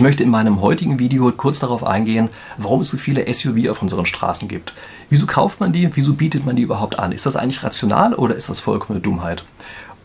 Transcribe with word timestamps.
Ich 0.00 0.02
möchte 0.02 0.22
in 0.22 0.30
meinem 0.30 0.62
heutigen 0.62 0.98
Video 0.98 1.30
kurz 1.30 1.58
darauf 1.58 1.84
eingehen, 1.84 2.30
warum 2.56 2.80
es 2.80 2.88
so 2.88 2.96
viele 2.96 3.30
SUV 3.30 3.68
auf 3.68 3.82
unseren 3.82 4.06
Straßen 4.06 4.48
gibt. 4.48 4.72
Wieso 5.10 5.26
kauft 5.26 5.60
man 5.60 5.74
die? 5.74 5.90
Wieso 5.94 6.14
bietet 6.14 6.46
man 6.46 6.56
die 6.56 6.62
überhaupt 6.62 6.98
an? 6.98 7.12
Ist 7.12 7.26
das 7.26 7.36
eigentlich 7.36 7.62
rational 7.62 8.14
oder 8.14 8.34
ist 8.34 8.48
das 8.48 8.60
vollkommene 8.60 9.02
Dummheit? 9.02 9.44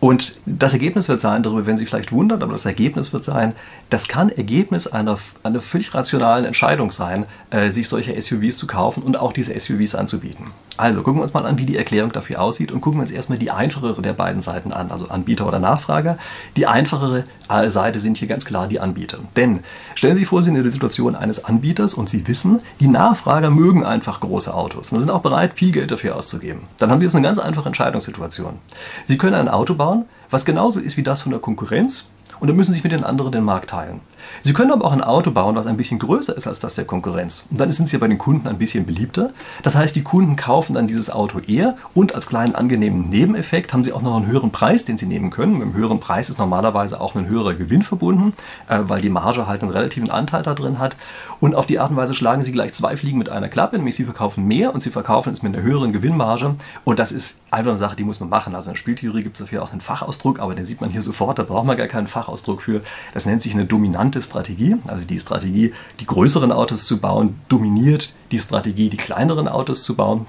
Und 0.01 0.41
das 0.45 0.73
Ergebnis 0.73 1.07
wird 1.07 1.21
sein, 1.21 1.43
darüber 1.43 1.65
werden 1.65 1.77
Sie 1.77 1.85
vielleicht 1.85 2.11
wundern, 2.11 2.43
aber 2.43 2.51
das 2.51 2.65
Ergebnis 2.65 3.13
wird 3.13 3.23
sein, 3.23 3.53
das 3.89 4.09
kann 4.09 4.27
Ergebnis 4.27 4.87
einer, 4.87 5.17
einer 5.43 5.61
völlig 5.61 5.93
rationalen 5.93 6.43
Entscheidung 6.43 6.91
sein, 6.91 7.25
äh, 7.49 7.71
sich 7.71 7.87
solche 7.87 8.21
SUVs 8.21 8.57
zu 8.57 8.67
kaufen 8.67 9.01
und 9.01 9.17
auch 9.17 9.31
diese 9.31 9.57
SUVs 9.57 9.95
anzubieten. 9.95 10.47
Also 10.77 11.03
gucken 11.03 11.19
wir 11.19 11.23
uns 11.23 11.33
mal 11.33 11.45
an, 11.45 11.57
wie 11.57 11.65
die 11.65 11.77
Erklärung 11.77 12.11
dafür 12.11 12.41
aussieht 12.41 12.71
und 12.71 12.81
gucken 12.81 12.99
wir 12.99 13.03
uns 13.03 13.11
erstmal 13.11 13.37
die 13.37 13.51
einfachere 13.51 14.01
der 14.01 14.13
beiden 14.13 14.41
Seiten 14.41 14.73
an, 14.73 14.91
also 14.91 15.07
Anbieter 15.07 15.47
oder 15.47 15.59
Nachfrager. 15.59 16.17
Die 16.57 16.67
einfachere 16.67 17.23
äh, 17.49 17.69
Seite 17.69 17.99
sind 17.99 18.17
hier 18.17 18.27
ganz 18.27 18.43
klar 18.43 18.67
die 18.67 18.79
Anbieter. 18.79 19.19
Denn 19.37 19.61
stellen 19.95 20.15
Sie 20.15 20.21
sich 20.21 20.29
vor, 20.29 20.41
Sie 20.41 20.47
sind 20.47 20.57
in 20.57 20.63
der 20.63 20.71
Situation 20.71 21.15
eines 21.15 21.45
Anbieters 21.45 21.93
und 21.93 22.09
Sie 22.09 22.27
wissen, 22.27 22.59
die 22.79 22.87
Nachfrager 22.87 23.49
mögen 23.49 23.85
einfach 23.85 24.19
große 24.19 24.53
Autos 24.53 24.91
und 24.91 24.99
sind 24.99 25.09
auch 25.09 25.21
bereit, 25.21 25.53
viel 25.53 25.71
Geld 25.71 25.91
dafür 25.91 26.17
auszugeben. 26.17 26.61
Dann 26.77 26.91
haben 26.91 26.99
Sie 26.99 27.05
jetzt 27.05 27.15
eine 27.15 27.25
ganz 27.25 27.39
einfache 27.39 27.67
Entscheidungssituation. 27.67 28.59
Sie 29.05 29.17
können 29.17 29.35
ein 29.35 29.49
Auto 29.49 29.75
bauen, 29.75 30.05
was 30.29 30.43
genauso 30.43 30.81
ist 30.81 30.97
wie 30.97 31.03
das 31.03 31.21
von 31.21 31.31
der 31.31 31.39
Konkurrenz, 31.39 32.05
und 32.39 32.47
dann 32.47 32.55
müssen 32.55 32.71
sie 32.71 32.75
sich 32.75 32.83
mit 32.83 32.91
den 32.91 33.03
anderen 33.03 33.31
den 33.31 33.43
Markt 33.43 33.69
teilen. 33.69 33.99
Sie 34.41 34.53
können 34.53 34.71
aber 34.71 34.85
auch 34.85 34.91
ein 34.91 35.03
Auto 35.03 35.31
bauen, 35.31 35.55
das 35.55 35.67
ein 35.67 35.77
bisschen 35.77 35.99
größer 35.99 36.35
ist 36.35 36.47
als 36.47 36.59
das 36.59 36.75
der 36.75 36.85
Konkurrenz. 36.85 37.45
Und 37.49 37.59
dann 37.59 37.71
sind 37.71 37.89
sie 37.89 37.97
bei 37.97 38.07
den 38.07 38.17
Kunden 38.17 38.47
ein 38.47 38.57
bisschen 38.57 38.85
beliebter. 38.85 39.31
Das 39.63 39.75
heißt, 39.75 39.95
die 39.95 40.03
Kunden 40.03 40.35
kaufen 40.35 40.73
dann 40.73 40.87
dieses 40.87 41.09
Auto 41.09 41.39
eher 41.39 41.77
und 41.93 42.15
als 42.15 42.27
kleinen 42.27 42.55
angenehmen 42.55 43.09
Nebeneffekt 43.09 43.73
haben 43.73 43.83
sie 43.83 43.93
auch 43.93 44.01
noch 44.01 44.15
einen 44.15 44.27
höheren 44.27 44.51
Preis, 44.51 44.85
den 44.85 44.97
sie 44.97 45.05
nehmen 45.05 45.29
können. 45.29 45.53
Mit 45.53 45.63
einem 45.63 45.73
höheren 45.73 45.99
Preis 45.99 46.29
ist 46.29 46.39
normalerweise 46.39 46.99
auch 46.99 47.15
ein 47.15 47.27
höherer 47.27 47.53
Gewinn 47.53 47.83
verbunden, 47.83 48.33
äh, 48.67 48.79
weil 48.83 49.01
die 49.01 49.09
Marge 49.09 49.47
halt 49.47 49.61
einen 49.61 49.71
relativen 49.71 50.09
Anteil 50.09 50.43
da 50.43 50.53
drin 50.53 50.79
hat. 50.79 50.97
Und 51.39 51.55
auf 51.55 51.65
die 51.65 51.79
Art 51.79 51.91
und 51.91 51.97
Weise 51.97 52.15
schlagen 52.15 52.41
sie 52.43 52.51
gleich 52.51 52.73
zwei 52.73 52.97
Fliegen 52.97 53.17
mit 53.17 53.29
einer 53.29 53.49
Klappe, 53.49 53.77
nämlich 53.77 53.95
sie 53.95 54.05
verkaufen 54.05 54.47
mehr 54.47 54.73
und 54.73 54.81
sie 54.81 54.89
verkaufen 54.89 55.33
es 55.33 55.43
mit 55.43 55.53
einer 55.53 55.63
höheren 55.63 55.93
Gewinnmarge. 55.93 56.55
Und 56.83 56.99
das 56.99 57.11
ist 57.11 57.39
einfach 57.51 57.71
eine 57.71 57.79
Sache, 57.79 57.95
die 57.95 58.03
muss 58.03 58.19
man 58.19 58.29
machen. 58.29 58.55
Also 58.55 58.69
in 58.69 58.73
der 58.73 58.79
Spieltheorie 58.79 59.23
gibt 59.23 59.35
es 59.35 59.41
dafür 59.41 59.63
auch 59.63 59.71
einen 59.71 59.81
Fachausdruck, 59.81 60.39
aber 60.39 60.55
den 60.55 60.65
sieht 60.65 60.81
man 60.81 60.89
hier 60.89 61.01
sofort, 61.01 61.37
da 61.39 61.43
braucht 61.43 61.65
man 61.65 61.77
gar 61.77 61.87
keinen 61.87 62.07
Fachausdruck 62.25 62.61
für. 62.61 62.81
Das 63.13 63.25
nennt 63.25 63.41
sich 63.41 63.53
eine 63.53 63.65
dominante 63.65 64.21
Strategie. 64.21 64.75
Also 64.87 65.05
die 65.05 65.19
Strategie, 65.19 65.73
die 65.99 66.05
größeren 66.05 66.51
Autos 66.51 66.85
zu 66.85 66.99
bauen, 66.99 67.39
dominiert 67.49 68.13
die 68.31 68.39
Strategie, 68.39 68.89
die 68.89 68.97
kleineren 68.97 69.47
Autos 69.47 69.83
zu 69.83 69.95
bauen. 69.95 70.25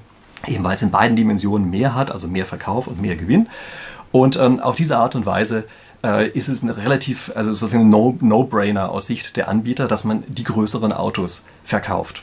Eben 0.47 0.65
weil 0.65 0.75
es 0.75 0.83
in 0.83 0.91
beiden 0.91 1.17
Dimensionen 1.17 1.71
mehr 1.71 1.95
hat, 1.95 2.11
also 2.11 2.29
mehr 2.29 2.47
Verkauf 2.47 2.87
und 2.87 3.01
mehr 3.01 3.17
Gewinn. 3.17 3.49
Und 4.13 4.37
ähm, 4.37 4.61
auf 4.61 4.77
diese 4.77 4.97
Art 4.99 5.15
und 5.15 5.27
Weise 5.27 5.65
äh, 6.05 6.29
ist 6.29 6.49
es 6.49 6.63
eine 6.63 6.77
relativ, 6.77 7.33
also 7.35 7.53
sozusagen 7.53 7.91
ein 7.91 8.29
No-Brainer 8.29 8.91
aus 8.91 9.07
Sicht 9.07 9.37
der 9.37 9.49
Anbieter, 9.49 9.89
dass 9.89 10.05
man 10.05 10.23
die 10.29 10.45
größeren 10.45 10.93
Autos 10.93 11.45
verkauft. 11.65 12.23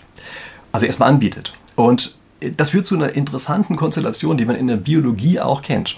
Also 0.71 0.85
erstmal 0.85 1.09
anbietet. 1.09 1.53
Und 1.75 2.15
das 2.57 2.71
führt 2.71 2.87
zu 2.87 2.95
einer 2.95 3.13
interessanten 3.13 3.75
Konstellation, 3.75 4.37
die 4.37 4.45
man 4.45 4.55
in 4.55 4.67
der 4.67 4.77
Biologie 4.77 5.39
auch 5.39 5.61
kennt. 5.61 5.97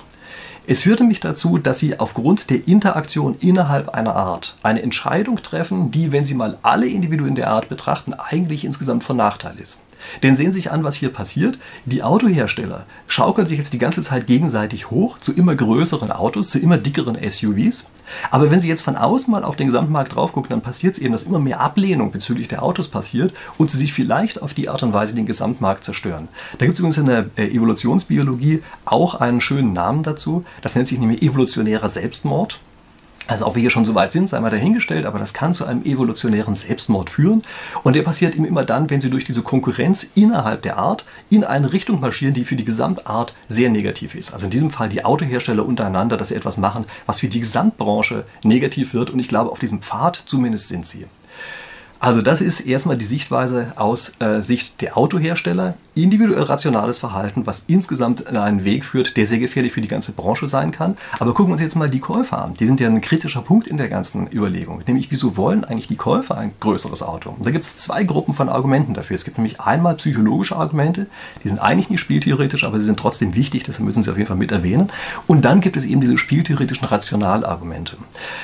Es 0.68 0.82
führte 0.82 1.04
mich 1.04 1.20
dazu, 1.20 1.60
dass 1.60 1.78
Sie 1.78 2.00
aufgrund 2.00 2.50
der 2.50 2.68
Interaktion 2.68 3.36
innerhalb 3.40 3.90
einer 3.90 4.16
Art 4.16 4.58
eine 4.64 4.82
Entscheidung 4.82 5.42
treffen, 5.44 5.92
die, 5.92 6.12
wenn 6.12 6.26
Sie 6.26 6.34
mal 6.34 6.58
alle 6.64 6.88
Individuen 6.88 7.36
der 7.36 7.50
Art 7.52 7.70
betrachten, 7.70 8.16
eigentlich 8.16 8.66
insgesamt 8.66 9.04
von 9.04 9.16
Nachteil 9.16 9.60
ist. 9.60 9.80
Denn 10.24 10.36
sehen 10.36 10.52
Sie 10.52 10.62
sich 10.62 10.72
an, 10.72 10.84
was 10.84 10.96
hier 10.96 11.10
passiert. 11.10 11.60
Die 11.86 12.02
Autohersteller 12.02 12.86
schaukeln 13.08 13.48
sich 13.48 13.60
jetzt 13.60 13.74
die 13.74 13.80
ganze 13.80 14.02
Zeit 14.02 14.26
gegenseitig 14.26 14.90
hoch 14.90 15.20
zu 15.20 15.34
immer 15.34 15.56
größeren 15.56 16.12
Autos, 16.12 16.50
zu 16.50 16.60
immer 16.60 16.78
dickeren 16.78 17.18
SUVs. 17.30 17.88
Aber 18.32 18.52
wenn 18.52 18.62
Sie 18.62 18.68
jetzt 18.68 18.82
von 18.82 18.96
außen 18.96 19.32
mal 19.32 19.44
auf 19.44 19.56
den 19.56 19.68
Gesamtmarkt 19.68 20.16
drauf 20.16 20.34
gucken, 20.34 20.50
dann 20.50 20.62
passiert 20.62 20.96
es 20.96 21.02
eben, 21.02 21.12
dass 21.12 21.24
immer 21.24 21.40
mehr 21.40 21.62
Ablehnung 21.62 22.12
bezüglich 22.12 22.48
der 22.48 22.64
Autos 22.64 22.90
passiert 22.90 23.34
und 23.58 23.72
sie 23.72 23.78
sich 23.78 23.94
vielleicht 23.94 24.42
auf 24.42 24.54
die 24.54 24.70
Art 24.70 24.84
und 24.84 24.94
Weise 24.94 25.16
den 25.16 25.26
Gesamtmarkt 25.26 25.84
zerstören. 25.84 26.28
Da 26.58 26.66
gibt 26.66 26.76
es 26.76 26.80
übrigens 26.80 26.98
in 26.98 27.06
der 27.08 27.26
äh, 27.38 27.48
Evolutionsbiologie 27.48 28.64
auch 28.86 29.16
einen 29.16 29.42
schönen 29.42 29.74
Namen 29.74 30.04
dazu. 30.04 30.46
Das 30.62 30.76
nennt 30.76 30.88
sich 30.88 31.00
nämlich 31.00 31.22
evolutionärer 31.22 31.90
Selbstmord. 31.90 32.60
Also 33.28 33.48
ob 33.48 33.56
wir 33.56 33.62
hier 33.62 33.72
schon 33.72 33.86
so 33.86 33.96
weit 33.96 34.12
sind, 34.12 34.30
sei 34.30 34.40
mal 34.40 34.52
dahingestellt, 34.52 35.06
aber 35.06 35.18
das 35.18 35.34
kann 35.34 35.54
zu 35.54 35.66
einem 35.66 35.84
evolutionären 35.84 36.54
Selbstmord 36.54 37.10
führen. 37.10 37.42
Und 37.84 37.96
der 37.96 38.04
passiert 38.04 38.36
eben 38.36 38.46
immer 38.46 38.64
dann, 38.64 38.90
wenn 38.90 39.02
sie 39.02 39.10
durch 39.10 39.26
diese 39.26 39.42
Konkurrenz 39.42 40.04
innerhalb 40.16 40.62
der 40.62 40.78
Art 40.78 41.06
in 41.30 41.44
eine 41.44 41.74
Richtung 41.74 42.00
marschieren, 42.00 42.36
die 42.36 42.46
für 42.46 42.56
die 42.56 42.66
Gesamtart 42.66 43.34
sehr 43.48 43.70
negativ 43.70 44.14
ist. 44.14 44.34
Also 44.34 44.46
in 44.46 44.52
diesem 44.52 44.70
Fall 44.70 44.90
die 44.90 45.04
Autohersteller 45.04 45.66
untereinander, 45.66 46.18
dass 46.18 46.30
sie 46.30 46.36
etwas 46.36 46.58
machen, 46.58 46.86
was 47.08 47.20
für 47.20 47.28
die 47.28 47.40
Gesamtbranche 47.40 48.26
negativ 48.44 48.94
wird. 48.94 49.10
Und 49.10 49.20
ich 49.20 49.28
glaube, 49.28 49.52
auf 49.52 49.60
diesem 49.60 49.82
Pfad 49.82 50.22
zumindest 50.28 50.68
sind 50.68 50.86
sie. 50.86 51.08
Also 52.00 52.22
das 52.22 52.42
ist 52.42 52.62
erstmal 52.62 52.98
die 52.98 53.06
Sichtweise 53.06 53.74
aus 53.78 54.14
äh, 54.20 54.42
Sicht 54.42 54.82
der 54.82 54.98
Autohersteller. 54.98 55.74
Individuell 55.98 56.44
rationales 56.44 56.98
Verhalten, 56.98 57.48
was 57.48 57.64
insgesamt 57.68 58.20
in 58.20 58.36
einen 58.36 58.66
Weg 58.66 58.84
führt, 58.84 59.16
der 59.16 59.28
sehr 59.28 59.40
gefährlich 59.40 59.72
für 59.72 59.80
die 59.80 59.88
ganze 59.88 60.12
Branche 60.12 60.46
sein 60.50 60.72
kann. 60.72 60.98
Aber 61.20 61.34
gucken 61.34 61.52
wir 61.52 61.54
uns 61.54 61.62
jetzt 61.62 61.78
mal 61.78 61.90
die 61.90 62.02
Käufer 62.02 62.44
an. 62.44 62.54
Die 62.54 62.68
sind 62.68 62.82
ja 62.82 62.90
ein 62.90 63.00
kritischer 63.00 63.42
Punkt 63.42 63.66
in 63.66 63.78
der 63.78 63.88
ganzen 63.88 64.28
Überlegung. 64.30 64.82
Nämlich, 64.86 65.10
wieso 65.10 65.38
wollen 65.38 65.64
eigentlich 65.64 65.88
die 65.88 65.96
Käufer 65.96 66.38
ein 66.38 66.52
größeres 66.60 67.02
Auto? 67.02 67.30
Und 67.30 67.46
da 67.46 67.52
gibt 67.52 67.64
es 67.64 67.78
zwei 67.78 68.04
Gruppen 68.04 68.34
von 68.34 68.50
Argumenten 68.50 68.94
dafür. 68.94 69.16
Es 69.16 69.24
gibt 69.24 69.38
nämlich 69.38 69.62
einmal 69.62 69.96
psychologische 69.96 70.58
Argumente, 70.58 71.08
die 71.46 71.48
sind 71.48 71.60
eigentlich 71.60 71.90
nicht 71.90 72.02
spieltheoretisch, 72.02 72.66
aber 72.66 72.78
sie 72.78 72.86
sind 72.86 73.00
trotzdem 73.00 73.34
wichtig, 73.34 73.64
deshalb 73.64 73.86
müssen 73.86 74.04
sie 74.04 74.12
auf 74.12 74.18
jeden 74.18 74.28
Fall 74.28 74.36
mit 74.36 74.52
erwähnen. 74.52 74.92
Und 75.28 75.46
dann 75.46 75.62
gibt 75.62 75.78
es 75.78 75.86
eben 75.86 76.02
diese 76.02 76.18
spieltheoretischen 76.18 76.90
Rationalargumente. 76.90 77.96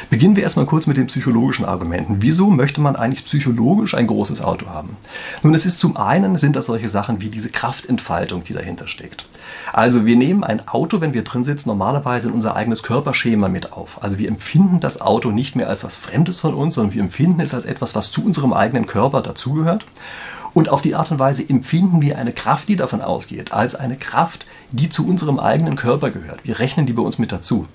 Beginnen 0.10 0.38
wir 0.38 0.44
erstmal 0.44 0.68
kurz 0.68 0.88
mit 0.88 0.96
den 0.96 1.08
psychologischen 1.08 1.66
Argumenten. 1.66 2.22
Wieso 2.22 2.50
möchte 2.50 2.80
man 2.80 2.96
eigentlich 2.96 3.26
psychologisch 3.26 3.94
ein 3.94 4.08
großes 4.08 4.40
Auto 4.40 4.68
haben? 4.68 4.96
Nun, 5.44 5.54
es 5.54 5.66
ist 5.66 5.82
zum 5.82 5.98
einen 5.98 6.38
sind 6.38 6.56
das 6.56 6.68
solche 6.68 6.88
Sachen 6.88 7.20
wie 7.20 7.41
diese 7.42 7.52
Kraftentfaltung, 7.52 8.44
die 8.44 8.54
dahinter 8.54 8.88
steckt. 8.88 9.26
Also 9.74 10.06
wir 10.06 10.16
nehmen 10.16 10.44
ein 10.44 10.68
Auto, 10.68 11.02
wenn 11.02 11.14
wir 11.14 11.24
drin 11.24 11.44
sitzen, 11.44 11.70
normalerweise 11.70 12.30
in 12.30 12.36
unser 12.36 12.56
eigenes 12.56 12.84
Körperschema 12.84 13.50
mit 13.50 13.74
auf. 13.74 14.04
Also 14.04 14.20
wir 14.20 14.28
empfinden 14.28 14.80
das 14.80 15.02
Auto 15.02 15.32
nicht 15.32 15.56
mehr 15.56 15.68
als 15.68 15.84
was 15.84 15.96
Fremdes 15.96 16.40
von 16.40 16.54
uns, 16.54 16.76
sondern 16.76 16.94
wir 16.94 17.02
empfinden 17.02 17.40
es 17.42 17.56
als 17.56 17.66
etwas, 17.66 17.96
was 17.96 18.12
zu 18.12 18.24
unserem 18.24 18.54
eigenen 18.54 18.86
Körper 18.86 19.24
dazugehört. 19.24 19.86
Und 20.54 20.70
auf 20.70 20.82
die 20.82 20.96
Art 20.96 21.12
und 21.12 21.20
Weise 21.20 21.48
empfinden 21.48 22.02
wir 22.02 22.18
eine 22.18 22.34
Kraft, 22.34 22.68
die 22.68 22.76
davon 22.76 23.02
ausgeht, 23.02 23.54
als 23.54 23.76
eine 23.76 23.96
Kraft, 23.96 24.46
die 24.72 24.90
zu 24.90 25.08
unserem 25.08 25.40
eigenen 25.40 25.76
Körper 25.76 26.12
gehört. 26.12 26.40
Wir 26.44 26.60
rechnen 26.60 26.86
die 26.86 26.94
bei 26.94 27.02
uns 27.02 27.20
mit 27.20 27.32
dazu. 27.32 27.68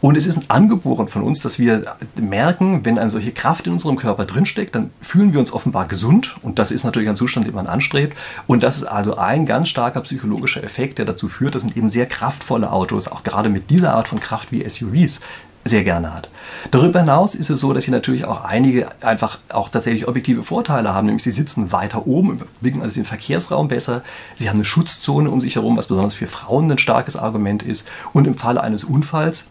Und 0.00 0.16
es 0.16 0.26
ist 0.26 0.50
angeboren 0.50 1.08
von 1.08 1.22
uns, 1.22 1.40
dass 1.40 1.58
wir 1.58 1.96
merken, 2.16 2.84
wenn 2.84 2.98
eine 2.98 3.10
solche 3.10 3.32
Kraft 3.32 3.66
in 3.66 3.72
unserem 3.72 3.96
Körper 3.96 4.24
drinsteckt, 4.24 4.74
dann 4.74 4.90
fühlen 5.00 5.32
wir 5.32 5.40
uns 5.40 5.52
offenbar 5.52 5.86
gesund. 5.86 6.36
Und 6.42 6.58
das 6.58 6.70
ist 6.70 6.84
natürlich 6.84 7.08
ein 7.08 7.16
Zustand, 7.16 7.46
den 7.46 7.54
man 7.54 7.66
anstrebt. 7.66 8.16
Und 8.46 8.62
das 8.62 8.76
ist 8.76 8.84
also 8.84 9.16
ein 9.16 9.46
ganz 9.46 9.68
starker 9.68 10.00
psychologischer 10.00 10.62
Effekt, 10.64 10.98
der 10.98 11.04
dazu 11.04 11.28
führt, 11.28 11.54
dass 11.54 11.64
man 11.64 11.74
eben 11.74 11.90
sehr 11.90 12.06
kraftvolle 12.06 12.72
Autos, 12.72 13.08
auch 13.08 13.22
gerade 13.22 13.48
mit 13.48 13.70
dieser 13.70 13.94
Art 13.94 14.08
von 14.08 14.20
Kraft 14.20 14.52
wie 14.52 14.68
SUVs, 14.68 15.20
sehr 15.64 15.84
gerne 15.84 16.14
hat. 16.14 16.28
Darüber 16.70 17.00
hinaus 17.00 17.34
ist 17.34 17.50
es 17.50 17.60
so, 17.60 17.72
dass 17.72 17.84
sie 17.84 17.90
natürlich 17.90 18.24
auch 18.24 18.44
einige 18.44 18.88
einfach 19.02 19.38
auch 19.50 19.68
tatsächlich 19.68 20.08
objektive 20.08 20.42
Vorteile 20.42 20.94
haben, 20.94 21.06
nämlich 21.06 21.22
sie 21.22 21.32
sitzen 21.32 21.72
weiter 21.72 22.06
oben, 22.06 22.32
überblicken 22.32 22.82
also 22.82 22.94
den 22.94 23.04
Verkehrsraum 23.04 23.68
besser, 23.68 24.02
sie 24.34 24.48
haben 24.48 24.56
eine 24.56 24.64
Schutzzone 24.64 25.30
um 25.30 25.40
sich 25.40 25.56
herum, 25.56 25.76
was 25.76 25.88
besonders 25.88 26.14
für 26.14 26.26
Frauen 26.26 26.70
ein 26.70 26.78
starkes 26.78 27.16
Argument 27.16 27.62
ist 27.62 27.86
und 28.12 28.26
im 28.26 28.34
Falle 28.34 28.62
eines 28.62 28.84
Unfalls 28.84 29.48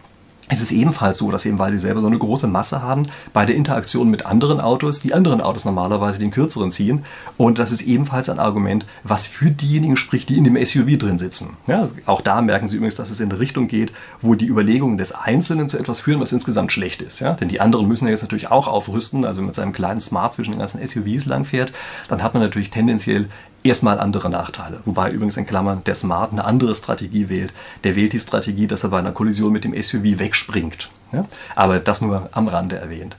es 0.50 0.62
ist 0.62 0.72
ebenfalls 0.72 1.20
so, 1.20 1.32
dass 1.32 1.46
eben, 1.46 1.60
weil 1.60 1.72
sie 1.72 1.80
selber 1.80 2.02
so 2.02 2.08
eine 2.08 2.18
große 2.18 2.48
Masse 2.48 2.82
haben, 2.82 3.04
bei 3.34 3.46
der 3.46 3.56
Interaktion 3.56 4.10
mit 4.10 4.26
anderen 4.26 4.60
Autos, 4.60 5.00
die 5.00 5.14
anderen 5.14 5.42
Autos 5.42 5.64
normalerweise 5.64 6.18
den 6.18 6.32
kürzeren 6.32 6.72
ziehen. 6.72 7.06
Und 7.38 7.60
das 7.60 7.72
ist 7.72 7.82
ebenfalls 7.82 8.30
ein 8.30 8.40
Argument, 8.40 8.86
was 9.04 9.28
für 9.28 9.52
diejenigen 9.52 9.96
spricht, 9.96 10.28
die 10.28 10.38
in 10.38 10.44
dem 10.44 10.58
SUV 10.58 10.98
drin 10.98 11.20
sitzen. 11.20 11.58
Ja, 11.68 11.88
auch 12.08 12.22
da 12.22 12.42
merken 12.42 12.68
Sie 12.68 12.78
übrigens, 12.78 12.96
dass 12.96 13.12
es 13.12 13.20
in 13.20 13.30
eine 13.30 13.40
Richtung 13.40 13.68
geht, 13.68 13.94
wo 14.22 14.34
die 14.34 14.48
Überlegungen 14.48 14.98
des 14.98 15.12
Einzelnen 15.12 15.70
zu 15.70 15.78
etwas 15.78 16.00
führen, 16.00 16.20
was 16.20 16.32
insgesamt 16.32 16.72
schlecht 16.72 17.04
ist. 17.04 17.20
Ja? 17.20 17.34
Denn 17.34 17.48
die 17.48 17.62
anderen 17.62 17.88
müssen 17.88 18.06
ja 18.06 18.12
jetzt 18.12 18.24
natürlich 18.24 18.50
auch 18.50 18.68
aufrüsten. 18.68 19.26
Also 19.26 19.38
wenn 19.38 19.44
man 19.44 19.50
mit 19.50 19.56
seinem 19.56 19.74
kleinen 19.74 20.02
Smart 20.02 20.34
zwischen 20.34 20.52
den 20.52 20.60
ganzen 20.60 20.86
SUVs 20.86 21.26
langfährt, 21.26 21.74
dann 22.08 22.24
hat 22.24 22.34
man 22.34 22.42
natürlich 22.42 22.72
tendenziell 22.72 23.30
erstmal 23.64 24.00
andere 24.00 24.30
Nachteile. 24.30 24.80
Wobei 24.86 25.12
übrigens 25.12 25.38
in 25.38 25.46
Klammern 25.46 25.84
der 25.86 25.96
Smart 25.96 26.32
eine 26.32 26.46
andere 26.46 26.76
Strategie 26.76 27.30
wählt. 27.30 27.54
Der 27.84 27.96
wählt 27.96 28.14
die 28.14 28.20
Strategie, 28.20 28.68
dass 28.68 28.84
er 28.84 28.90
bei 28.90 29.00
einer 29.00 29.12
Kollision 29.12 29.54
mit 29.54 29.64
dem 29.64 29.80
SUV 29.80 30.20
wegspringt. 30.20 30.90
Ja? 31.12 31.26
Aber 31.56 31.80
das 31.80 32.02
nur 32.02 32.30
am 32.32 32.48
Rande 32.48 32.78
erwähnt. 32.78 33.16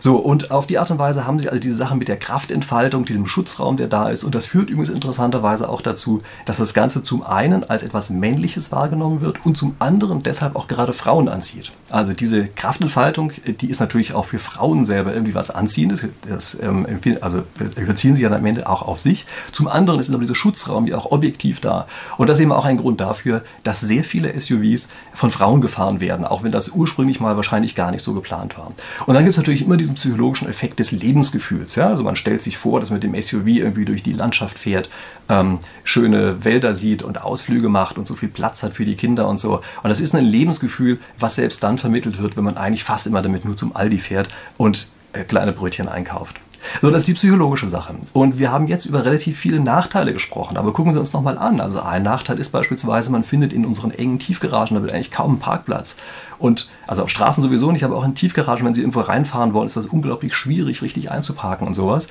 So, 0.00 0.16
und 0.16 0.50
auf 0.50 0.66
die 0.66 0.78
Art 0.78 0.90
und 0.90 0.98
Weise 0.98 1.26
haben 1.26 1.38
sie 1.38 1.48
also 1.48 1.60
diese 1.60 1.76
Sachen 1.76 1.98
mit 1.98 2.08
der 2.08 2.16
Kraftentfaltung, 2.16 3.04
diesem 3.04 3.26
Schutzraum, 3.26 3.76
der 3.76 3.88
da 3.88 4.08
ist. 4.10 4.22
Und 4.22 4.34
das 4.34 4.46
führt 4.46 4.70
übrigens 4.70 4.90
interessanterweise 4.90 5.68
auch 5.68 5.82
dazu, 5.82 6.22
dass 6.46 6.58
das 6.58 6.72
Ganze 6.72 7.02
zum 7.02 7.24
einen 7.24 7.68
als 7.68 7.82
etwas 7.82 8.10
Männliches 8.10 8.70
wahrgenommen 8.70 9.20
wird 9.20 9.44
und 9.44 9.58
zum 9.58 9.74
anderen 9.80 10.22
deshalb 10.22 10.54
auch 10.54 10.68
gerade 10.68 10.92
Frauen 10.92 11.28
anzieht. 11.28 11.72
Also 11.90 12.12
diese 12.12 12.46
Kraftentfaltung, 12.46 13.32
die 13.46 13.70
ist 13.70 13.80
natürlich 13.80 14.14
auch 14.14 14.26
für 14.26 14.38
Frauen 14.38 14.84
selber 14.84 15.12
irgendwie 15.12 15.34
was 15.34 15.50
Anziehendes. 15.50 16.06
Das, 16.28 16.56
ähm, 16.60 16.86
also 17.20 17.42
überziehen 17.76 18.14
sie 18.14 18.22
ja 18.22 18.30
am 18.30 18.46
Ende 18.46 18.68
auch 18.68 18.82
auf 18.82 19.00
sich. 19.00 19.26
Zum 19.52 19.66
anderen 19.66 19.98
ist 19.98 20.10
aber 20.10 20.20
dieser 20.20 20.34
Schutzraum 20.34 20.86
ja 20.86 20.96
auch 20.96 21.10
objektiv 21.10 21.60
da. 21.60 21.86
Und 22.18 22.28
das 22.28 22.38
ist 22.38 22.42
eben 22.42 22.52
auch 22.52 22.64
ein 22.64 22.76
Grund 22.76 23.00
dafür, 23.00 23.42
dass 23.64 23.80
sehr 23.80 24.04
viele 24.04 24.38
SUVs 24.38 24.88
von 25.12 25.30
Frauen 25.30 25.60
gefahren 25.60 26.00
werden, 26.00 26.24
auch 26.24 26.44
wenn 26.44 26.52
das 26.52 26.68
ursprünglich 26.68 27.20
mal 27.20 27.27
wahrscheinlich 27.36 27.74
gar 27.74 27.90
nicht 27.90 28.04
so 28.04 28.14
geplant 28.14 28.56
war. 28.56 28.72
Und 29.06 29.14
dann 29.14 29.24
gibt 29.24 29.32
es 29.32 29.38
natürlich 29.38 29.62
immer 29.62 29.76
diese 29.76 29.88
diesen 29.88 29.96
psychologischen 29.96 30.48
Effekt 30.48 30.78
des 30.78 30.92
Lebensgefühls. 30.92 31.74
Ja? 31.74 31.88
Also 31.88 32.02
man 32.02 32.16
stellt 32.16 32.42
sich 32.42 32.58
vor, 32.58 32.80
dass 32.80 32.90
man 32.90 33.00
mit 33.00 33.04
dem 33.04 33.20
SUV 33.20 33.46
irgendwie 33.46 33.84
durch 33.84 34.02
die 34.02 34.12
Landschaft 34.12 34.58
fährt, 34.58 34.90
ähm, 35.28 35.58
schöne 35.84 36.44
Wälder 36.44 36.74
sieht 36.74 37.02
und 37.02 37.22
Ausflüge 37.22 37.68
macht 37.68 37.98
und 37.98 38.06
so 38.06 38.14
viel 38.14 38.28
Platz 38.28 38.62
hat 38.62 38.74
für 38.74 38.84
die 38.84 38.96
Kinder 38.96 39.28
und 39.28 39.38
so. 39.38 39.60
Und 39.82 39.90
das 39.90 40.00
ist 40.00 40.14
ein 40.14 40.24
Lebensgefühl, 40.24 41.00
was 41.18 41.36
selbst 41.36 41.62
dann 41.62 41.78
vermittelt 41.78 42.20
wird, 42.20 42.36
wenn 42.36 42.44
man 42.44 42.56
eigentlich 42.56 42.84
fast 42.84 43.06
immer 43.06 43.22
damit 43.22 43.44
nur 43.44 43.56
zum 43.56 43.74
Aldi 43.74 43.98
fährt 43.98 44.28
und 44.56 44.88
äh, 45.12 45.24
kleine 45.24 45.52
Brötchen 45.52 45.88
einkauft. 45.88 46.40
So, 46.80 46.90
das 46.90 47.02
ist 47.02 47.08
die 47.08 47.14
psychologische 47.14 47.66
Sache. 47.66 47.94
Und 48.12 48.38
wir 48.38 48.52
haben 48.52 48.66
jetzt 48.66 48.86
über 48.86 49.04
relativ 49.04 49.38
viele 49.38 49.60
Nachteile 49.60 50.12
gesprochen, 50.12 50.56
aber 50.56 50.72
gucken 50.72 50.92
Sie 50.92 50.98
uns 50.98 51.12
nochmal 51.12 51.38
an. 51.38 51.60
Also 51.60 51.80
ein 51.80 52.02
Nachteil 52.02 52.38
ist 52.38 52.50
beispielsweise, 52.50 53.10
man 53.10 53.24
findet 53.24 53.52
in 53.52 53.64
unseren 53.64 53.90
engen 53.90 54.18
Tiefgaragen 54.18 54.74
damit 54.74 54.92
eigentlich 54.92 55.10
kaum 55.10 55.32
einen 55.32 55.40
Parkplatz. 55.40 55.96
Und 56.38 56.68
also 56.86 57.02
auf 57.02 57.10
Straßen 57.10 57.42
sowieso 57.42 57.72
nicht, 57.72 57.84
aber 57.84 57.96
auch 57.96 58.04
in 58.04 58.14
Tiefgaragen, 58.14 58.64
wenn 58.64 58.74
Sie 58.74 58.80
irgendwo 58.80 59.00
reinfahren 59.00 59.52
wollen, 59.52 59.66
ist 59.66 59.76
das 59.76 59.86
unglaublich 59.86 60.34
schwierig, 60.34 60.82
richtig 60.82 61.10
einzuparken 61.10 61.66
und 61.66 61.74
sowas. 61.74 62.06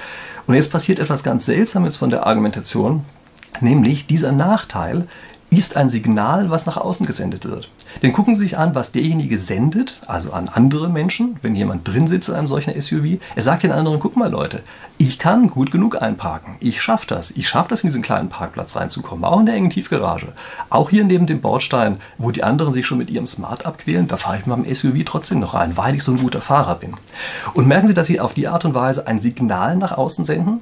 Und 0.48 0.56
jetzt 0.56 0.72
passiert 0.72 1.00
etwas 1.00 1.24
ganz 1.24 1.46
Seltsames 1.46 1.98
von 1.98 2.10
der 2.10 2.26
Argumentation, 2.26 3.06
nämlich 3.62 4.08
dieser 4.08 4.32
Nachteil 4.32 5.08
ist 5.50 5.78
ein 5.78 5.90
Signal, 5.90 6.50
was 6.50 6.66
nach 6.66 6.78
außen 6.78 7.06
gesendet 7.06 7.46
wird. 7.46 7.70
Denn 8.02 8.12
gucken 8.12 8.36
Sie 8.36 8.44
sich 8.44 8.58
an, 8.58 8.76
was 8.76 8.92
derjenige 8.92 9.38
sendet, 9.38 10.02
also 10.06 10.34
an 10.34 10.50
andere 10.50 10.90
Menschen, 10.90 11.38
wenn 11.42 11.56
jemand 11.56 11.88
drin 11.88 12.08
sitzt 12.08 12.28
in 12.28 12.36
einem 12.36 12.48
solchen 12.48 12.80
SUV. 12.80 13.20
Er 13.36 13.44
sagt 13.44 13.64
den 13.64 13.72
anderen, 13.72 14.00
guck 14.00 14.18
mal 14.18 14.30
Leute, 14.30 14.62
ich 14.98 15.20
kann 15.20 15.50
gut 15.50 15.72
genug 15.72 16.02
einparken. 16.02 16.56
Ich 16.60 16.82
schaffe 16.82 17.08
das. 17.08 17.32
Ich 17.32 17.48
schaffe 17.48 17.70
das, 17.70 17.84
in 17.84 17.90
diesen 17.90 18.02
kleinen 18.02 18.30
Parkplatz 18.30 18.76
reinzukommen. 18.76 19.24
Auch 19.24 19.40
in 19.40 19.46
der 19.46 19.56
engen 19.56 19.70
Tiefgarage. 19.70 20.34
Auch 20.70 20.90
hier 20.90 21.06
neben 21.06 21.28
dem 21.28 21.40
Bordstein, 21.40 22.02
wo 22.18 22.32
die 22.32 22.44
anderen 22.44 22.74
sich 22.74 22.86
schon 22.86 22.98
mit 22.98 23.10
ihrem 23.10 23.28
Smart 23.28 23.66
abquälen, 23.66 24.08
da 24.08 24.18
fahre 24.18 24.40
ich 24.40 24.46
mit 24.46 24.58
dem 24.58 24.76
SUV 24.76 25.06
trotzdem 25.06 25.40
noch 25.40 25.54
rein, 25.54 25.78
weil 25.78 25.96
ich 25.96 26.04
so 26.04 26.12
ein 26.12 26.18
guter 26.18 26.42
Fahrer 26.42 26.76
bin. 26.76 26.94
Und 27.54 27.68
merken 27.68 27.88
Sie, 27.88 27.94
dass 27.94 28.08
Sie 28.08 28.20
auf 28.20 28.34
die 28.34 28.48
Art 28.48 28.66
und 28.66 28.74
Weise 28.74 29.08
ein 29.08 29.20
Signal 29.20 29.78
nach 29.78 29.94
außen 29.94 30.26
senden, 30.26 30.62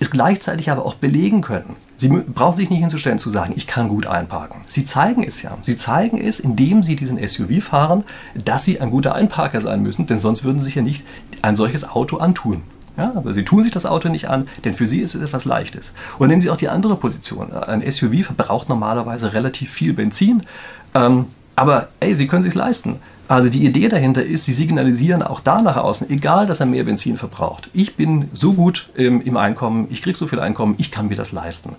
es 0.00 0.10
gleichzeitig 0.10 0.70
aber 0.70 0.84
auch 0.84 0.94
belegen 0.94 1.42
können. 1.42 1.76
Sie 1.98 2.08
brauchen 2.08 2.56
sich 2.56 2.70
nicht 2.70 2.80
hinzustellen 2.80 3.18
zu 3.18 3.28
sagen, 3.30 3.52
ich 3.54 3.66
kann 3.66 3.88
gut 3.88 4.06
einparken. 4.06 4.62
Sie 4.66 4.86
zeigen 4.86 5.22
es 5.22 5.42
ja. 5.42 5.58
Sie 5.62 5.76
zeigen 5.76 6.18
es, 6.20 6.40
indem 6.40 6.82
Sie 6.82 6.96
diesen 6.96 7.18
SUV 7.24 7.62
fahren, 7.62 8.04
dass 8.34 8.64
Sie 8.64 8.80
ein 8.80 8.90
guter 8.90 9.14
Einparker 9.14 9.60
sein 9.60 9.82
müssen, 9.82 10.06
denn 10.06 10.18
sonst 10.18 10.42
würden 10.42 10.58
Sie 10.58 10.64
sich 10.64 10.74
ja 10.74 10.82
nicht 10.82 11.04
ein 11.42 11.54
solches 11.54 11.88
Auto 11.88 12.16
antun. 12.16 12.62
Ja, 12.96 13.12
aber 13.14 13.32
sie 13.32 13.44
tun 13.44 13.62
sich 13.62 13.72
das 13.72 13.86
Auto 13.86 14.08
nicht 14.08 14.28
an, 14.28 14.48
denn 14.64 14.74
für 14.74 14.86
sie 14.86 14.98
ist 14.98 15.14
es 15.14 15.22
etwas 15.22 15.44
Leichtes. 15.44 15.92
Und 16.18 16.28
nehmen 16.28 16.42
Sie 16.42 16.50
auch 16.50 16.56
die 16.56 16.68
andere 16.68 16.96
Position. 16.96 17.52
Ein 17.52 17.88
SUV 17.88 18.26
verbraucht 18.26 18.68
normalerweise 18.68 19.32
relativ 19.32 19.70
viel 19.70 19.94
Benzin, 19.94 20.42
ähm, 20.94 21.26
aber 21.60 21.88
ey, 22.00 22.16
Sie 22.16 22.26
können 22.26 22.42
sich 22.42 22.54
leisten. 22.54 23.00
Also 23.28 23.48
die 23.48 23.64
Idee 23.64 23.88
dahinter 23.88 24.24
ist, 24.24 24.46
sie 24.46 24.52
signalisieren 24.52 25.22
auch 25.22 25.38
da 25.38 25.62
nach 25.62 25.76
außen, 25.76 26.10
egal, 26.10 26.48
dass 26.48 26.58
er 26.58 26.66
mehr 26.66 26.82
Benzin 26.82 27.16
verbraucht. 27.16 27.70
Ich 27.72 27.94
bin 27.94 28.28
so 28.32 28.54
gut 28.54 28.88
im, 28.96 29.20
im 29.20 29.36
Einkommen, 29.36 29.86
ich 29.90 30.02
kriege 30.02 30.18
so 30.18 30.26
viel 30.26 30.40
Einkommen, 30.40 30.74
ich 30.78 30.90
kann 30.90 31.06
mir 31.06 31.16
das 31.16 31.30
leisten. 31.30 31.76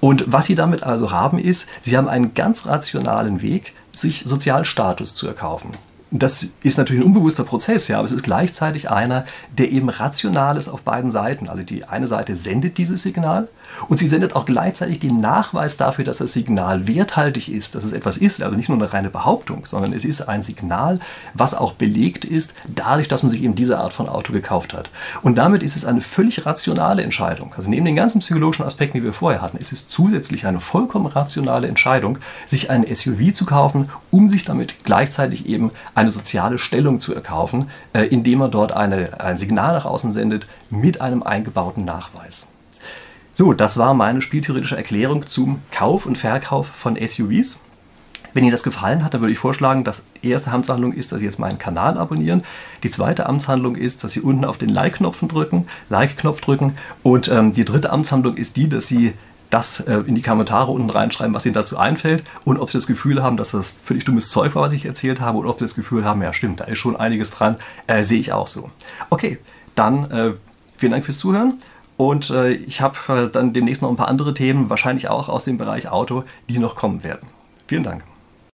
Und 0.00 0.24
was 0.28 0.46
sie 0.46 0.54
damit 0.54 0.82
also 0.82 1.10
haben, 1.10 1.38
ist, 1.38 1.68
sie 1.82 1.98
haben 1.98 2.08
einen 2.08 2.32
ganz 2.32 2.66
rationalen 2.66 3.42
Weg, 3.42 3.74
sich 3.92 4.22
Sozialstatus 4.24 5.14
zu 5.14 5.26
erkaufen 5.26 5.72
das 6.16 6.46
ist 6.62 6.78
natürlich 6.78 7.02
ein 7.02 7.06
unbewusster 7.08 7.42
Prozess, 7.42 7.88
ja, 7.88 7.98
aber 7.98 8.06
es 8.06 8.12
ist 8.12 8.22
gleichzeitig 8.22 8.88
einer, 8.88 9.24
der 9.58 9.72
eben 9.72 9.88
rational 9.88 10.56
ist 10.56 10.68
auf 10.68 10.82
beiden 10.82 11.10
Seiten. 11.10 11.48
Also 11.48 11.64
die 11.64 11.84
eine 11.84 12.06
Seite 12.06 12.36
sendet 12.36 12.78
dieses 12.78 13.02
Signal 13.02 13.48
und 13.88 13.98
sie 13.98 14.06
sendet 14.06 14.36
auch 14.36 14.44
gleichzeitig 14.44 15.00
den 15.00 15.20
Nachweis 15.20 15.76
dafür, 15.76 16.04
dass 16.04 16.18
das 16.18 16.32
Signal 16.32 16.86
werthaltig 16.86 17.50
ist, 17.50 17.74
dass 17.74 17.84
es 17.84 17.92
etwas 17.92 18.16
ist, 18.16 18.42
also 18.42 18.56
nicht 18.56 18.68
nur 18.68 18.78
eine 18.78 18.92
reine 18.92 19.10
Behauptung, 19.10 19.66
sondern 19.66 19.92
es 19.92 20.04
ist 20.04 20.28
ein 20.28 20.42
Signal, 20.42 21.00
was 21.34 21.54
auch 21.54 21.72
belegt 21.72 22.24
ist, 22.24 22.54
dadurch, 22.68 23.08
dass 23.08 23.22
man 23.22 23.30
sich 23.30 23.42
eben 23.42 23.56
diese 23.56 23.78
Art 23.78 23.92
von 23.92 24.08
Auto 24.08 24.32
gekauft 24.32 24.72
hat. 24.72 24.90
Und 25.22 25.36
damit 25.36 25.62
ist 25.62 25.76
es 25.76 25.84
eine 25.84 26.00
völlig 26.00 26.46
rationale 26.46 27.02
Entscheidung. 27.02 27.52
Also 27.56 27.70
neben 27.70 27.84
den 27.84 27.96
ganzen 27.96 28.20
psychologischen 28.20 28.64
Aspekten, 28.64 28.98
die 28.98 29.04
wir 29.04 29.12
vorher 29.12 29.42
hatten, 29.42 29.58
ist 29.58 29.72
es 29.72 29.88
zusätzlich 29.88 30.46
eine 30.46 30.60
vollkommen 30.60 31.06
rationale 31.06 31.66
Entscheidung, 31.66 32.18
sich 32.46 32.70
ein 32.70 32.86
SUV 32.94 33.34
zu 33.34 33.44
kaufen, 33.44 33.90
um 34.12 34.28
sich 34.28 34.44
damit 34.44 34.84
gleichzeitig 34.84 35.46
eben 35.46 35.72
ein 35.94 36.04
eine 36.04 36.10
soziale 36.10 36.58
Stellung 36.58 37.00
zu 37.00 37.14
erkaufen, 37.14 37.70
äh, 37.92 38.02
indem 38.04 38.42
er 38.42 38.48
dort 38.48 38.72
eine, 38.72 39.20
ein 39.20 39.38
Signal 39.38 39.74
nach 39.74 39.86
außen 39.86 40.12
sendet 40.12 40.46
mit 40.70 41.00
einem 41.00 41.22
eingebauten 41.22 41.84
Nachweis. 41.84 42.48
So, 43.36 43.52
das 43.52 43.78
war 43.78 43.94
meine 43.94 44.22
spieltheoretische 44.22 44.76
Erklärung 44.76 45.26
zum 45.26 45.60
Kauf 45.72 46.06
und 46.06 46.16
Verkauf 46.16 46.68
von 46.68 46.94
SUVs. 46.94 47.58
Wenn 48.32 48.44
Ihnen 48.44 48.52
das 48.52 48.62
gefallen 48.62 49.04
hat, 49.04 49.12
dann 49.12 49.20
würde 49.20 49.32
ich 49.32 49.38
vorschlagen, 49.40 49.82
dass 49.82 50.02
die 50.22 50.30
erste 50.30 50.52
Amtshandlung 50.52 50.92
ist, 50.92 51.10
dass 51.10 51.18
Sie 51.18 51.24
jetzt 51.24 51.40
meinen 51.40 51.58
Kanal 51.58 51.98
abonnieren. 51.98 52.44
Die 52.84 52.90
zweite 52.92 53.26
Amtshandlung 53.26 53.74
ist, 53.74 54.04
dass 54.04 54.12
Sie 54.12 54.20
unten 54.20 54.44
auf 54.44 54.58
den 54.58 54.68
Like-Knopf 54.68 55.18
drücken, 55.26 55.66
Like-Knopf 55.88 56.42
drücken. 56.42 56.76
Und 57.02 57.28
ähm, 57.28 57.52
die 57.52 57.64
dritte 57.64 57.90
Amtshandlung 57.90 58.36
ist 58.36 58.56
die, 58.56 58.68
dass 58.68 58.86
Sie 58.86 59.14
das 59.50 59.80
äh, 59.80 59.98
in 59.98 60.14
die 60.14 60.22
Kommentare 60.22 60.70
unten 60.70 60.90
reinschreiben, 60.90 61.34
was 61.34 61.44
Ihnen 61.44 61.54
dazu 61.54 61.76
einfällt 61.76 62.22
und 62.44 62.58
ob 62.58 62.70
Sie 62.70 62.78
das 62.78 62.86
Gefühl 62.86 63.22
haben, 63.22 63.36
dass 63.36 63.50
das 63.50 63.74
völlig 63.84 64.04
dummes 64.04 64.30
Zeug 64.30 64.54
war, 64.54 64.62
was 64.62 64.72
ich 64.72 64.84
erzählt 64.84 65.20
habe, 65.20 65.38
oder 65.38 65.50
ob 65.50 65.58
Sie 65.58 65.64
das 65.64 65.74
Gefühl 65.74 66.04
haben, 66.04 66.22
ja 66.22 66.32
stimmt, 66.32 66.60
da 66.60 66.64
ist 66.64 66.78
schon 66.78 66.96
einiges 66.96 67.32
dran, 67.32 67.56
äh, 67.88 68.04
sehe 68.04 68.20
ich 68.20 68.32
auch 68.32 68.48
so. 68.48 68.70
Okay, 69.10 69.38
dann 69.74 70.10
äh, 70.10 70.32
vielen 70.76 70.92
Dank 70.92 71.04
fürs 71.04 71.18
Zuhören 71.18 71.58
und 71.96 72.30
äh, 72.30 72.50
ich 72.50 72.80
habe 72.80 72.96
äh, 73.08 73.30
dann 73.30 73.52
demnächst 73.52 73.82
noch 73.82 73.90
ein 73.90 73.96
paar 73.96 74.08
andere 74.08 74.34
Themen, 74.34 74.70
wahrscheinlich 74.70 75.08
auch 75.08 75.28
aus 75.28 75.44
dem 75.44 75.58
Bereich 75.58 75.88
Auto, 75.88 76.24
die 76.48 76.58
noch 76.58 76.76
kommen 76.76 77.02
werden. 77.02 77.28
Vielen 77.66 77.84
Dank. 77.84 78.04